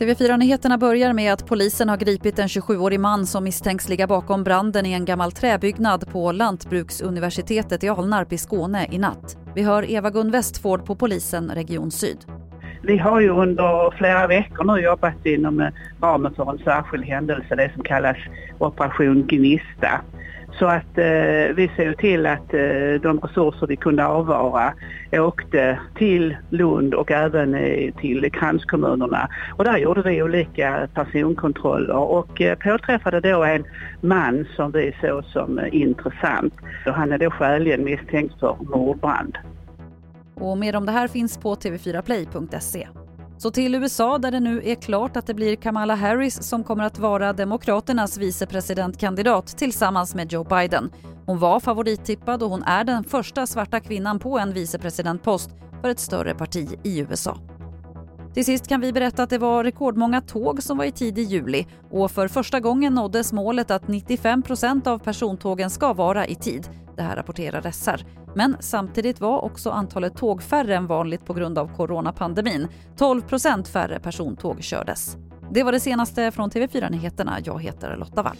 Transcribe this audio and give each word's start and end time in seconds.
TV4-nyheterna 0.00 0.78
börjar 0.78 1.12
med 1.12 1.32
att 1.32 1.46
polisen 1.46 1.88
har 1.88 1.96
gripit 1.96 2.38
en 2.38 2.46
27-årig 2.46 3.00
man 3.00 3.26
som 3.26 3.44
misstänks 3.44 3.88
ligga 3.88 4.06
bakom 4.06 4.44
branden 4.44 4.86
i 4.86 4.92
en 4.92 5.04
gammal 5.04 5.32
träbyggnad 5.32 6.12
på 6.12 6.32
Lantbruksuniversitetet 6.32 7.84
i 7.84 7.88
Alnarp 7.88 8.32
i 8.32 8.38
Skåne 8.38 8.86
i 8.90 8.98
natt. 8.98 9.36
Vi 9.54 9.62
hör 9.62 9.90
Eva-Gun 9.90 10.30
Westford 10.30 10.84
på 10.84 10.94
polisen 10.94 11.50
Region 11.54 11.90
Syd. 11.90 12.18
Vi 12.82 12.98
har 12.98 13.20
ju 13.20 13.28
under 13.28 13.96
flera 13.98 14.26
veckor 14.26 14.64
nu 14.64 14.82
jobbat 14.82 15.26
inom 15.26 15.60
eh, 15.60 15.68
ramen 16.02 16.34
för 16.34 16.50
en 16.50 16.58
särskild 16.58 17.04
händelse, 17.04 17.54
det 17.54 17.72
som 17.74 17.82
kallas 17.82 18.16
Operation 18.58 19.26
Gnista. 19.26 20.00
Så 20.58 20.66
att 20.66 20.98
eh, 20.98 21.54
vi 21.54 21.70
ser 21.76 21.92
till 21.92 22.26
att 22.26 22.54
eh, 22.54 23.00
de 23.02 23.20
resurser 23.22 23.66
vi 23.66 23.76
kunde 23.76 24.06
avvara 24.06 24.72
åkte 25.12 25.78
till 25.94 26.36
Lund 26.50 26.94
och 26.94 27.10
även 27.10 27.54
eh, 27.54 27.94
till 27.94 28.32
kranskommunerna. 28.32 29.28
Och 29.56 29.64
där 29.64 29.78
gjorde 29.78 30.02
vi 30.02 30.22
olika 30.22 30.88
personkontroller 30.94 31.96
och 31.96 32.40
eh, 32.40 32.58
påträffade 32.58 33.20
då 33.20 33.44
en 33.44 33.64
man 34.00 34.46
som 34.56 34.70
vi 34.70 34.96
såg 35.00 35.24
som 35.24 35.58
eh, 35.58 35.74
intressant. 35.74 36.54
Och 36.86 36.92
han 36.92 37.12
är 37.12 37.18
då 37.18 37.30
skäligen 37.30 37.84
misstänkt 37.84 38.40
för 38.40 38.56
mordbrand. 38.60 39.38
Och 40.34 40.58
mer 40.58 40.76
om 40.76 40.86
det 40.86 40.92
här 40.92 41.08
finns 41.08 41.38
på 41.38 41.54
tv4play.se. 41.54 42.88
Så 43.42 43.50
till 43.50 43.74
USA 43.74 44.18
där 44.18 44.30
det 44.30 44.40
nu 44.40 44.62
är 44.64 44.74
klart 44.74 45.16
att 45.16 45.26
det 45.26 45.34
blir 45.34 45.56
Kamala 45.56 45.94
Harris 45.94 46.42
som 46.42 46.64
kommer 46.64 46.84
att 46.84 46.98
vara 46.98 47.32
Demokraternas 47.32 48.18
vicepresidentkandidat 48.18 49.46
tillsammans 49.46 50.14
med 50.14 50.32
Joe 50.32 50.44
Biden. 50.44 50.90
Hon 51.26 51.38
var 51.38 51.60
favorittippad 51.60 52.42
och 52.42 52.50
hon 52.50 52.62
är 52.62 52.84
den 52.84 53.04
första 53.04 53.46
svarta 53.46 53.80
kvinnan 53.80 54.18
på 54.18 54.38
en 54.38 54.52
vicepresidentpost 54.52 55.50
för 55.80 55.88
ett 55.88 55.98
större 55.98 56.34
parti 56.34 56.68
i 56.84 56.98
USA. 56.98 57.38
Till 58.34 58.44
sist 58.44 58.68
kan 58.68 58.80
vi 58.80 58.92
berätta 58.92 59.22
att 59.22 59.30
det 59.30 59.38
var 59.38 59.64
rekordmånga 59.64 60.20
tåg 60.20 60.62
som 60.62 60.78
var 60.78 60.84
i 60.84 60.92
tid 60.92 61.18
i 61.18 61.22
juli 61.22 61.66
och 61.90 62.10
för 62.10 62.28
första 62.28 62.60
gången 62.60 62.94
nåddes 62.94 63.32
målet 63.32 63.70
att 63.70 63.82
95% 63.82 64.88
av 64.88 64.98
persontågen 64.98 65.70
ska 65.70 65.92
vara 65.92 66.26
i 66.26 66.34
tid. 66.34 66.68
Det 66.96 67.02
här 67.02 67.16
rapporterar 67.16 67.70
SR. 67.70 68.06
Men 68.34 68.56
samtidigt 68.60 69.20
var 69.20 69.40
också 69.40 69.70
antalet 69.70 70.16
tåg 70.16 70.42
färre 70.42 70.76
än 70.76 70.86
vanligt 70.86 71.24
på 71.24 71.34
grund 71.34 71.58
av 71.58 71.76
coronapandemin. 71.76 72.68
12% 72.96 73.64
färre 73.64 74.00
persontåg 74.00 74.62
kördes. 74.62 75.16
Det 75.50 75.62
var 75.62 75.72
det 75.72 75.80
senaste 75.80 76.30
från 76.30 76.50
TV4 76.50 76.90
Nyheterna. 76.90 77.38
Jag 77.44 77.62
heter 77.62 77.96
Lotta 77.96 78.22
Wall. 78.22 78.36